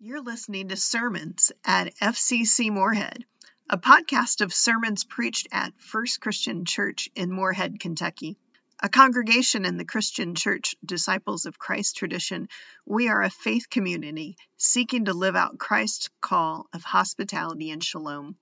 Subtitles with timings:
[0.00, 3.24] You're listening to Sermons at FCC Morehead,
[3.68, 8.36] a podcast of sermons preached at First Christian Church in Morehead, Kentucky.
[8.78, 12.48] A congregation in the Christian Church Disciples of Christ tradition,
[12.86, 18.36] we are a faith community seeking to live out Christ's call of hospitality and shalom.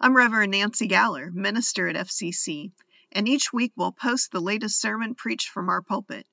[0.00, 2.72] I'm Reverend Nancy Galler, minister at FCC,
[3.12, 6.26] and each week we'll post the latest sermon preached from our pulpit.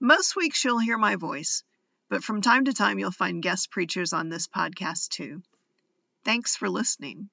[0.00, 1.64] Most weeks you'll hear my voice,
[2.08, 5.42] but from time to time you'll find guest preachers on this podcast too.
[6.24, 7.30] Thanks for listening.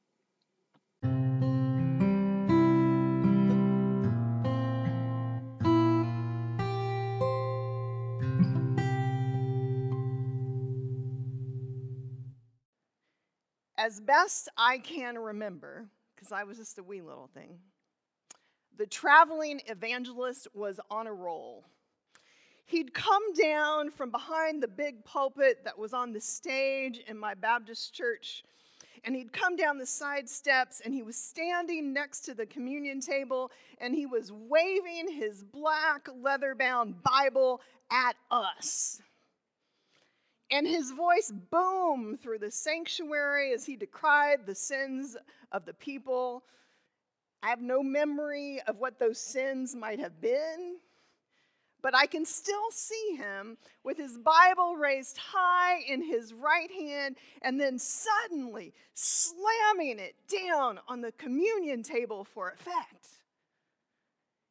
[13.77, 15.85] As best I can remember,
[16.15, 17.59] because I was just a wee little thing,
[18.77, 21.65] the traveling evangelist was on a roll.
[22.67, 27.35] He'd come down from behind the big pulpit that was on the stage in my
[27.35, 28.43] Baptist church,
[29.03, 33.01] and he'd come down the side steps, and he was standing next to the communion
[33.01, 38.99] table, and he was waving his black leather bound Bible at us.
[40.49, 45.15] And his voice boomed through the sanctuary as he decried the sins
[45.51, 46.43] of the people.
[47.43, 50.77] I have no memory of what those sins might have been
[51.85, 57.15] but I can still see him with his Bible raised high in his right hand
[57.43, 63.19] and then suddenly slamming it down on the communion table for effect.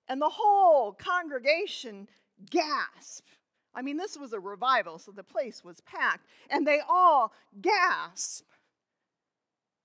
[0.09, 2.07] And the whole congregation
[2.51, 3.29] gasped.
[3.75, 8.47] I mean, this was a revival, so the place was packed, and they all gasped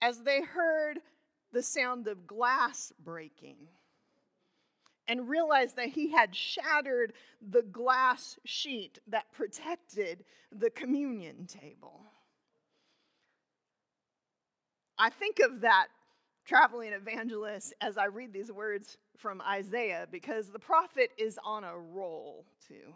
[0.03, 0.99] as they heard
[1.51, 3.69] the sound of glass breaking
[5.09, 12.05] and realized that he had shattered the glass sheet that protected the communion table.
[14.99, 15.87] I think of that
[16.45, 21.75] traveling evangelist as I read these words from Isaiah because the prophet is on a
[21.75, 22.93] roll too.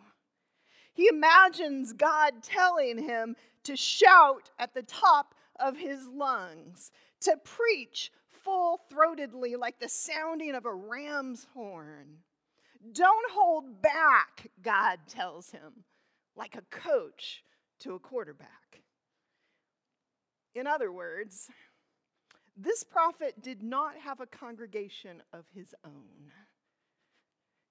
[0.93, 6.91] He imagines God telling him to shout at the top of his lungs,
[7.21, 8.11] to preach
[8.43, 12.19] full throatedly like the sounding of a ram's horn.
[12.91, 15.85] Don't hold back, God tells him,
[16.35, 17.43] like a coach
[17.79, 18.81] to a quarterback.
[20.53, 21.49] In other words,
[22.55, 26.31] this prophet did not have a congregation of his own.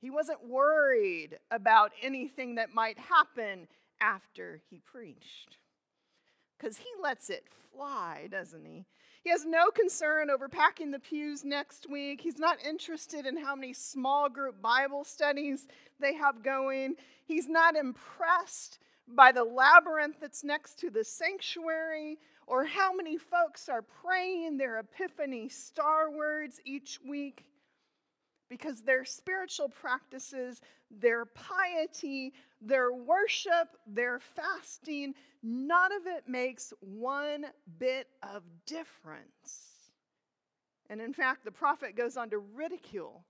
[0.01, 3.69] He wasn't worried about anything that might happen
[4.01, 5.59] after he preached.
[6.59, 8.85] Because he lets it fly, doesn't he?
[9.23, 12.21] He has no concern over packing the pews next week.
[12.21, 15.69] He's not interested in how many small group Bible studies
[16.01, 16.97] they have going.
[17.25, 22.19] He's not impressed by the labyrinth that's next to the sanctuary
[22.49, 27.45] or how many folks are praying their epiphany star words each week
[28.53, 37.47] because their spiritual practices, their piety, their worship, their fasting, none of it makes one
[37.79, 39.71] bit of difference.
[40.91, 43.25] And in fact, the prophet goes on to ridicule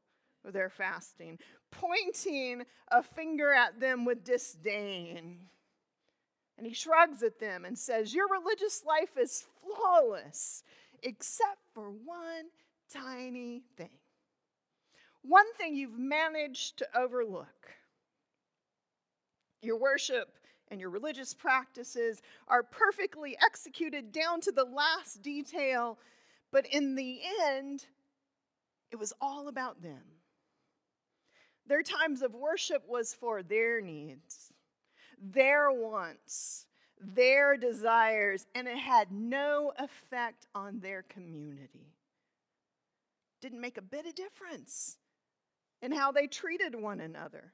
[0.44, 1.38] their fasting,
[1.70, 5.38] pointing a finger at them with disdain.
[6.58, 10.64] And he shrugs at them and says, Your religious life is flawless,
[11.00, 12.46] except for one
[12.92, 14.01] tiny thing.
[15.22, 17.70] One thing you've managed to overlook
[19.62, 20.36] your worship
[20.68, 25.98] and your religious practices are perfectly executed down to the last detail,
[26.50, 27.86] but in the end,
[28.90, 30.02] it was all about them.
[31.66, 34.52] Their times of worship was for their needs,
[35.20, 36.66] their wants,
[37.00, 41.94] their desires, and it had no effect on their community.
[43.40, 44.98] Didn't make a bit of difference
[45.82, 47.52] in how they treated one another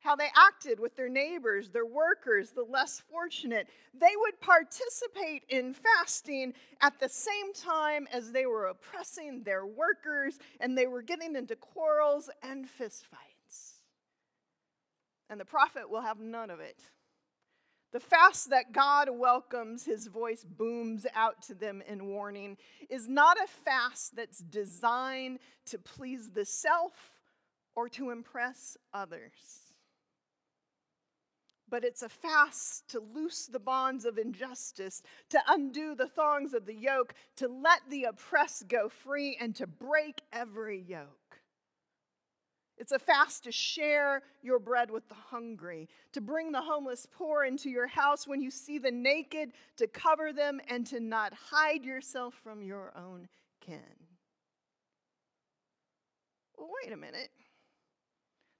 [0.00, 3.68] how they acted with their neighbors, their workers, the less fortunate.
[3.92, 10.38] They would participate in fasting at the same time as they were oppressing their workers
[10.60, 13.72] and they were getting into quarrels and fistfights.
[15.28, 16.80] And the prophet will have none of it.
[17.92, 22.58] The fast that God welcomes, his voice booms out to them in warning,
[22.90, 27.12] is not a fast that's designed to please the self
[27.74, 29.68] or to impress others
[31.70, 36.66] but it's a fast to loose the bonds of injustice, to undo the thongs of
[36.66, 41.27] the yoke, to let the oppressed go free, and to break every yoke.
[42.78, 47.44] It's a fast to share your bread with the hungry, to bring the homeless poor
[47.44, 51.84] into your house when you see the naked, to cover them, and to not hide
[51.84, 53.28] yourself from your own
[53.60, 53.80] kin.
[56.56, 57.30] Well, wait a minute.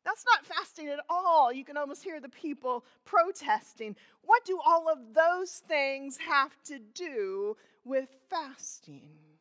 [0.05, 1.53] That's not fasting at all.
[1.53, 3.95] You can almost hear the people protesting.
[4.23, 9.38] What do all of those things have to do with fasting?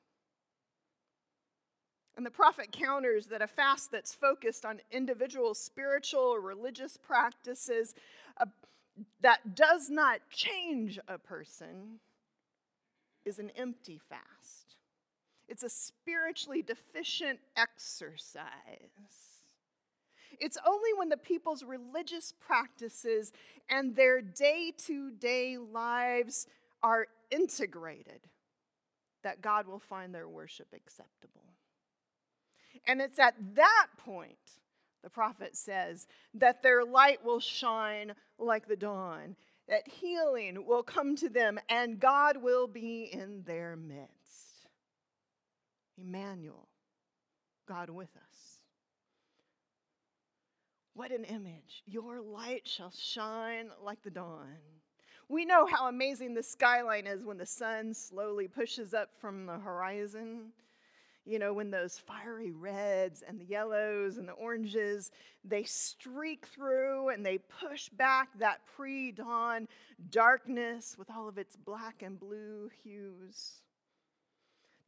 [2.17, 7.93] And the prophet counters that a fast that's focused on individual spiritual or religious practices
[8.41, 8.45] uh,
[9.21, 11.99] that does not change a person
[13.23, 14.77] is an empty fast.
[15.47, 18.41] It's a spiritually deficient exercise.
[20.39, 23.31] It's only when the people's religious practices
[23.69, 26.47] and their day to day lives
[26.81, 28.21] are integrated
[29.23, 31.56] that God will find their worship acceptable.
[32.87, 34.37] And it's at that point,
[35.03, 39.35] the prophet says, that their light will shine like the dawn,
[39.67, 44.67] that healing will come to them, and God will be in their midst.
[45.97, 46.69] Emmanuel,
[47.67, 48.61] God with us.
[50.93, 51.83] What an image.
[51.85, 54.57] Your light shall shine like the dawn.
[55.29, 59.57] We know how amazing the skyline is when the sun slowly pushes up from the
[59.57, 60.53] horizon
[61.27, 65.11] you know, when those fiery reds and the yellows and the oranges,
[65.43, 69.67] they streak through and they push back that pre dawn
[70.09, 73.61] darkness with all of its black and blue hues.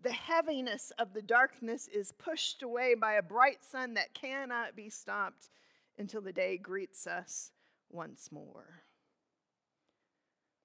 [0.02, 4.90] The heaviness of the darkness is pushed away by a bright sun that cannot be
[4.90, 5.50] stopped
[5.98, 7.52] until the day greets us
[7.90, 8.84] once more.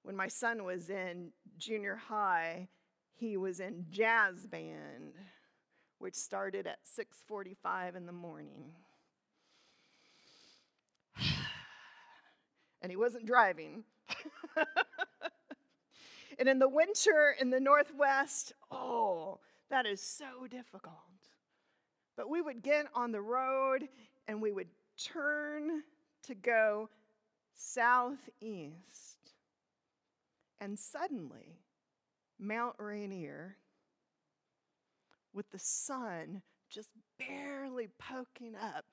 [0.03, 2.69] When my son was in junior high,
[3.13, 5.15] he was in jazz band
[5.99, 8.73] which started at 6:45 in the morning.
[12.81, 13.83] and he wasn't driving.
[16.39, 19.39] and in the winter in the Northwest, oh,
[19.69, 20.93] that is so difficult.
[22.15, 23.87] But we would get on the road
[24.27, 25.83] and we would turn
[26.23, 26.89] to go
[27.53, 29.33] southeast.
[30.59, 31.59] And suddenly,
[32.39, 33.57] Mount Rainier
[35.35, 36.89] with the sun just
[37.19, 38.85] barely poking up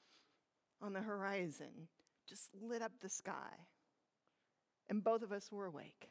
[0.82, 1.88] on the horizon,
[2.28, 3.66] just lit up the sky.
[4.90, 6.10] And both of us were awake,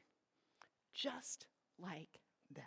[0.94, 1.45] just
[1.78, 2.19] like
[2.56, 2.63] that.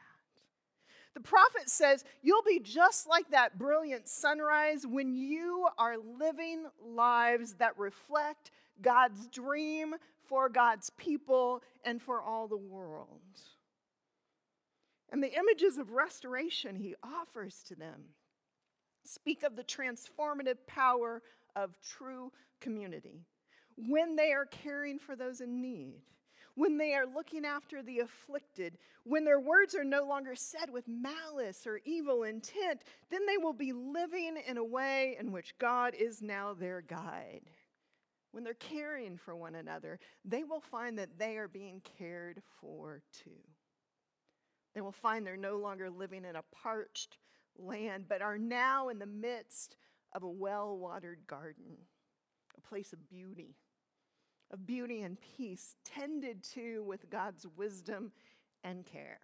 [1.15, 7.55] The prophet says, You'll be just like that brilliant sunrise when you are living lives
[7.55, 8.51] that reflect
[8.83, 9.95] God's dream
[10.29, 13.21] for God's people and for all the world
[15.11, 18.05] and the images of restoration he offers to them
[19.05, 21.23] speak of the transformative power
[21.55, 23.27] of true community
[23.77, 26.03] when they are caring for those in need,
[26.55, 30.87] when they are looking after the afflicted, when their words are no longer said with
[30.87, 35.95] malice or evil intent, then they will be living in a way in which God
[35.95, 37.51] is now their guide.
[38.31, 43.03] When they're caring for one another, they will find that they are being cared for
[43.12, 43.31] too.
[44.75, 47.19] They will find they're no longer living in a parched
[47.56, 49.76] land, but are now in the midst
[50.12, 51.76] of a well watered garden,
[52.56, 53.56] a place of beauty,
[54.53, 58.12] of beauty and peace, tended to with God's wisdom
[58.63, 59.20] and care.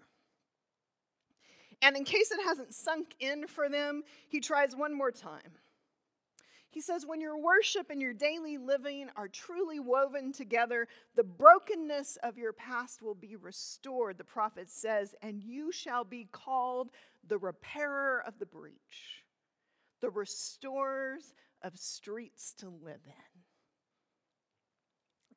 [1.83, 5.53] And in case it hasn't sunk in for them, he tries one more time.
[6.73, 10.87] He says, when your worship and your daily living are truly woven together,
[11.17, 16.29] the brokenness of your past will be restored, the prophet says, and you shall be
[16.31, 16.91] called
[17.27, 19.25] the repairer of the breach,
[20.01, 23.41] the restorers of streets to live in.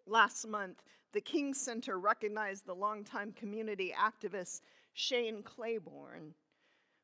[0.06, 4.62] Last month, the King Center recognized the longtime community activist
[4.94, 6.36] Shane Claiborne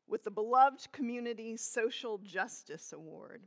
[0.07, 3.43] with the Beloved Community Social Justice Award.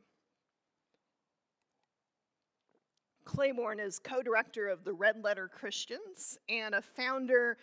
[3.24, 7.56] Claiborne is co director of the Red Letter Christians and a founder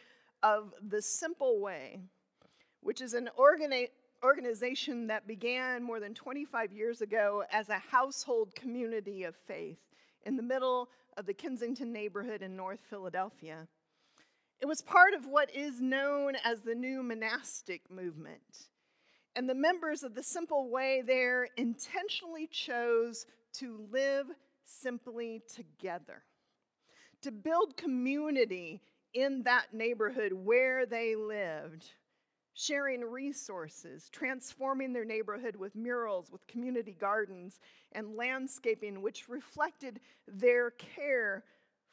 [0.43, 2.01] of The Simple Way,
[2.81, 3.89] which is an organi-
[4.23, 9.79] organization that began more than 25 years ago as a household community of faith
[10.25, 13.67] in the middle of the Kensington neighborhood in North Philadelphia.
[14.59, 18.67] It was part of what is known as the new monastic movement.
[19.35, 24.25] And the members of the Simple Way there intentionally chose to live
[24.69, 26.23] simply together,
[27.21, 28.81] to build community
[29.13, 31.85] in that neighborhood where they lived,
[32.53, 37.59] sharing resources, transforming their neighborhood with murals, with community gardens,
[37.93, 41.43] and landscaping which reflected their care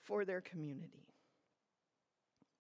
[0.04, 1.06] for their community.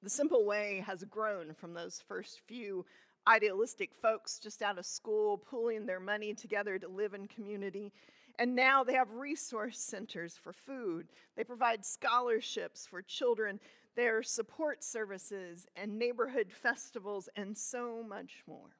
[0.02, 2.84] The Simple Way has grown from those first few
[3.26, 7.92] idealistic folks just out of school, pooling their money together to live in community.
[8.38, 11.08] And now they have resource centers for food.
[11.36, 13.60] They provide scholarships for children,
[13.94, 18.76] their support services, and neighborhood festivals, and so much more.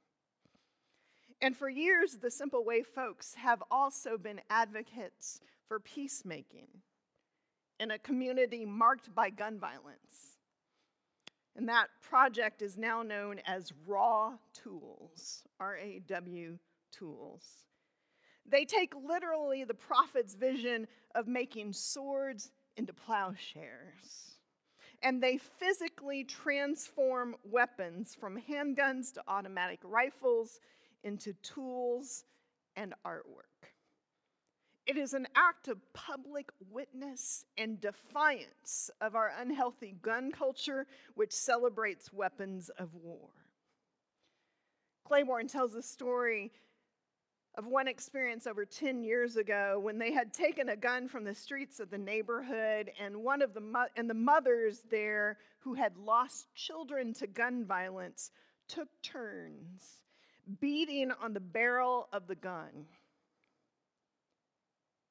[1.41, 6.69] And for years, the Simple Way folks have also been advocates for peacemaking
[7.79, 10.39] in a community marked by gun violence.
[11.57, 16.59] And that project is now known as Raw Tools, R A W
[16.93, 17.66] Tools.
[18.49, 24.37] They take literally the prophet's vision of making swords into plowshares.
[25.03, 30.61] And they physically transform weapons from handguns to automatic rifles
[31.05, 32.25] into tools
[32.77, 33.71] and artwork.
[34.87, 41.33] It is an act of public witness and defiance of our unhealthy gun culture, which
[41.33, 43.29] celebrates weapons of war.
[45.05, 46.53] Claiborne tells a story
[47.57, 51.35] of one experience over 10 years ago when they had taken a gun from the
[51.35, 55.97] streets of the neighborhood and one of the mo- and the mothers there who had
[55.97, 58.31] lost children to gun violence
[58.69, 60.03] took turns
[60.61, 62.87] beating on the barrel of the gun.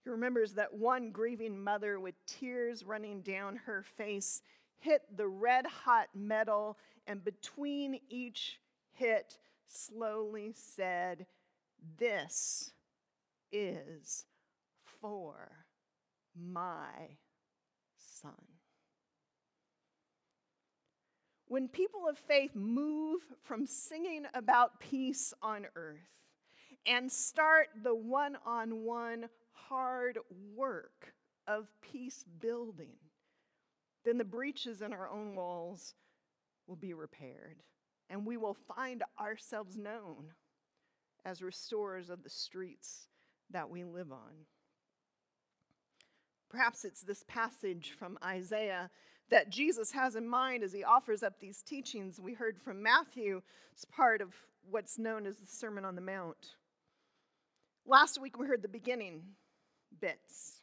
[0.04, 4.44] He remembers that one grieving mother with tears running down her face
[4.78, 8.60] hit the red hot metal and between each
[8.94, 11.25] hit slowly said,
[11.98, 12.72] This
[13.51, 14.25] is
[15.01, 15.65] for
[16.36, 17.18] my
[17.98, 18.34] son.
[21.48, 26.00] When people of faith move from singing about peace on earth
[26.86, 30.18] and start the one on one hard
[30.56, 31.13] work
[31.48, 32.98] of peace building,
[34.04, 35.94] then the breaches in our own walls
[36.68, 37.62] will be repaired,
[38.10, 40.34] and we will find ourselves known
[41.25, 43.08] as restorers of the streets
[43.51, 44.46] that we live on.
[46.50, 48.89] Perhaps it's this passage from Isaiah
[49.29, 53.41] that Jesus has in mind as he offers up these teachings we heard from Matthew
[53.75, 54.34] as part of
[54.70, 56.55] what's known as the Sermon on the Mount.
[57.86, 59.24] Last week we heard the beginning
[60.00, 60.62] bits.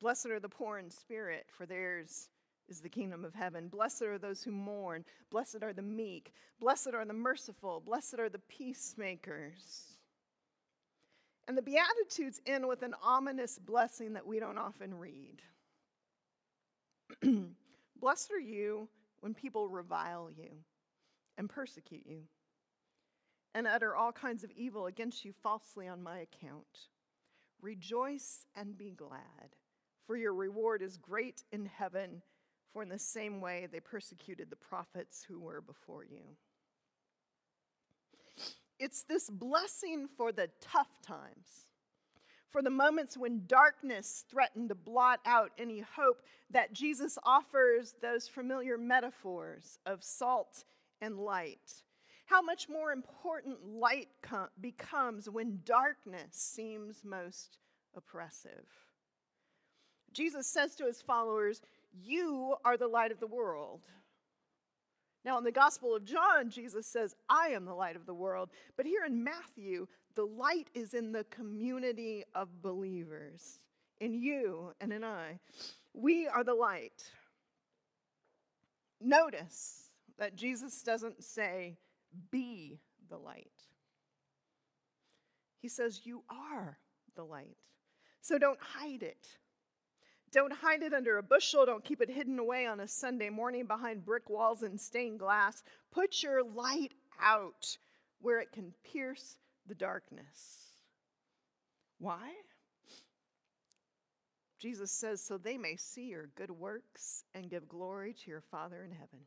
[0.00, 2.28] Blessed are the poor in spirit, for theirs
[2.70, 3.68] is the kingdom of heaven.
[3.68, 5.04] Blessed are those who mourn.
[5.30, 6.32] Blessed are the meek.
[6.60, 7.80] Blessed are the merciful.
[7.80, 9.96] Blessed are the peacemakers.
[11.48, 15.42] And the Beatitudes end with an ominous blessing that we don't often read.
[18.00, 18.88] Blessed are you
[19.20, 20.50] when people revile you
[21.36, 22.22] and persecute you
[23.54, 26.88] and utter all kinds of evil against you falsely on my account.
[27.60, 29.56] Rejoice and be glad,
[30.06, 32.22] for your reward is great in heaven,
[32.72, 36.22] for in the same way they persecuted the prophets who were before you.
[38.78, 41.66] It's this blessing for the tough times,
[42.48, 48.26] for the moments when darkness threatened to blot out any hope, that Jesus offers those
[48.26, 50.64] familiar metaphors of salt
[51.00, 51.82] and light
[52.30, 57.58] how much more important light com- becomes when darkness seems most
[57.96, 58.66] oppressive.
[60.12, 61.60] Jesus says to his followers,
[61.92, 63.80] You are the light of the world.
[65.24, 68.50] Now, in the Gospel of John, Jesus says, I am the light of the world.
[68.76, 73.60] But here in Matthew, the light is in the community of believers,
[74.00, 75.38] in you and in I.
[75.92, 77.04] We are the light.
[79.00, 81.76] Notice that Jesus doesn't say,
[82.30, 83.50] be the light.
[85.60, 86.78] He says, You are
[87.16, 87.56] the light.
[88.20, 89.26] So don't hide it.
[90.32, 91.66] Don't hide it under a bushel.
[91.66, 95.62] Don't keep it hidden away on a Sunday morning behind brick walls and stained glass.
[95.90, 97.76] Put your light out
[98.20, 100.68] where it can pierce the darkness.
[101.98, 102.30] Why?
[104.60, 108.84] Jesus says, so they may see your good works and give glory to your Father
[108.84, 109.20] in heaven.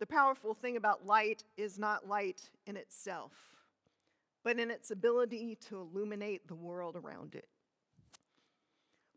[0.00, 3.32] The powerful thing about light is not light in itself,
[4.42, 7.48] but in its ability to illuminate the world around it.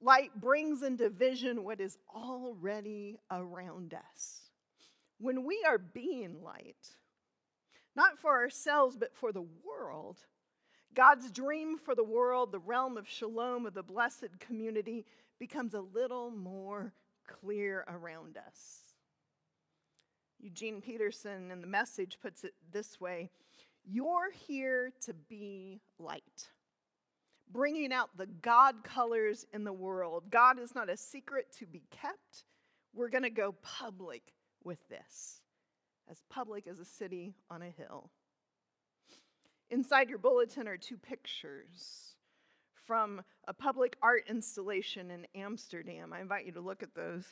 [0.02, 4.42] Light brings into vision what is already around us.
[5.20, 6.96] When we are being light,
[7.96, 10.20] not for ourselves, but for the world,
[10.94, 15.06] God's dream for the world, the realm of shalom, of the blessed community,
[15.40, 16.94] becomes a little more
[17.28, 18.88] clear around us.
[20.40, 23.30] Eugene Peterson in the message puts it this way
[23.84, 26.50] You're here to be light,
[27.52, 30.26] bringing out the God colors in the world.
[30.30, 32.46] God is not a secret to be kept.
[32.94, 35.42] We're going to go public with this,
[36.10, 38.10] as public as a city on a hill.
[39.70, 42.16] Inside your bulletin are two pictures
[42.86, 46.14] from a public art installation in Amsterdam.
[46.14, 47.26] I invite you to look at those.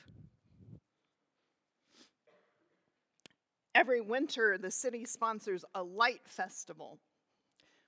[3.74, 7.00] Every winter, the city sponsors a light festival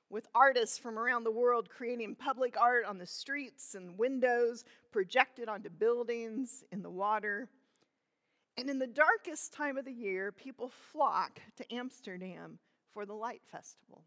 [0.09, 5.49] with artists from around the world creating public art on the streets and windows, projected
[5.49, 7.49] onto buildings, in the water.
[8.57, 12.57] And in the darkest time of the year, people flock to Amsterdam
[12.93, 14.03] for the Light Festival.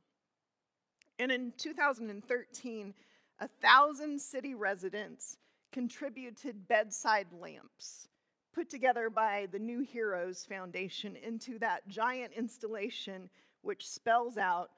[1.18, 2.94] And in 2013,
[3.40, 5.36] a thousand city residents
[5.70, 8.08] contributed bedside lamps
[8.52, 13.28] put together by the New Heroes Foundation into that giant installation
[13.62, 14.70] which spells out,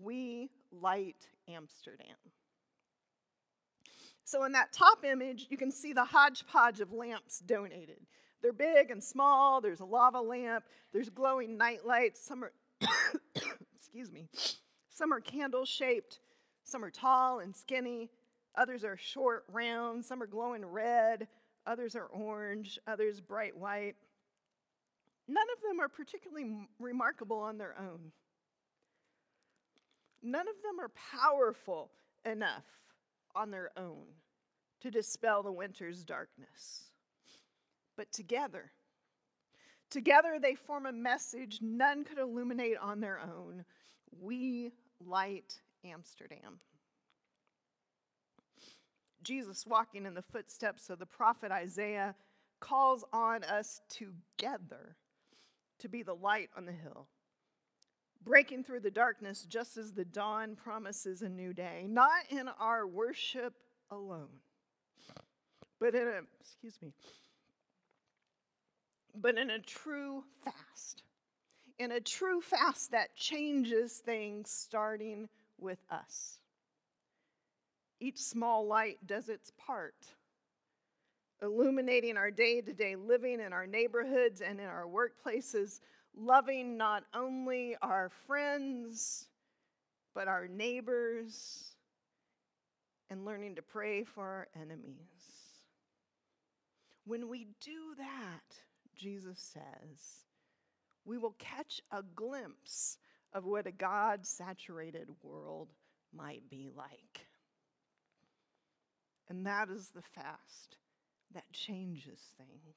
[0.00, 2.16] We Light Amsterdam.
[4.24, 8.00] So, in that top image, you can see the hodgepodge of lamps donated.
[8.42, 12.52] They're big and small, there's a lava lamp, there's glowing night lights, some are,
[13.76, 14.28] excuse me,
[14.90, 16.20] some are candle shaped,
[16.62, 18.10] some are tall and skinny,
[18.54, 21.26] others are short, round, some are glowing red,
[21.66, 23.96] others are orange, others bright white.
[25.26, 28.12] None of them are particularly remarkable on their own.
[30.22, 31.90] None of them are powerful
[32.24, 32.64] enough
[33.34, 34.04] on their own
[34.80, 36.90] to dispel the winter's darkness.
[37.96, 38.70] But together,
[39.90, 43.64] together they form a message none could illuminate on their own.
[44.20, 44.72] We
[45.04, 46.60] light Amsterdam.
[49.22, 52.14] Jesus, walking in the footsteps of the prophet Isaiah,
[52.60, 54.96] calls on us together
[55.80, 57.08] to be the light on the hill,
[58.24, 62.86] breaking through the darkness just as the dawn promises a new day, not in our
[62.86, 63.54] worship
[63.90, 64.28] alone,
[65.80, 66.92] but in a, excuse me,
[69.14, 71.02] but in a true fast
[71.78, 76.38] in a true fast that changes things starting with us.
[78.00, 80.06] Each small light does its part,
[81.42, 85.80] illuminating our day to day living in our neighborhoods and in our workplaces,
[86.16, 89.26] loving not only our friends,
[90.14, 91.74] but our neighbors,
[93.10, 94.96] and learning to pray for our enemies.
[97.04, 98.56] When we do that,
[98.94, 100.24] Jesus says,
[101.04, 102.98] we will catch a glimpse
[103.32, 105.68] of what a God saturated world
[106.14, 107.26] might be like.
[109.28, 110.76] And that is the fast
[111.34, 112.76] that changes things.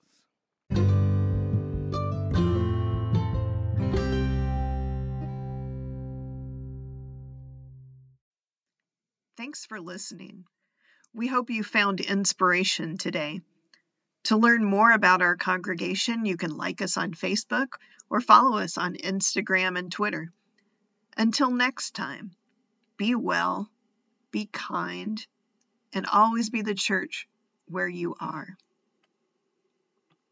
[9.41, 10.45] Thanks for listening.
[11.15, 13.41] We hope you found inspiration today.
[14.25, 17.69] To learn more about our congregation, you can like us on Facebook
[18.07, 20.31] or follow us on Instagram and Twitter.
[21.17, 22.35] Until next time,
[22.97, 23.67] be well,
[24.29, 25.25] be kind,
[25.91, 27.27] and always be the church
[27.65, 28.55] where you are.